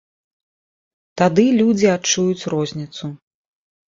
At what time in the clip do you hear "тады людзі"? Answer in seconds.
1.21-1.87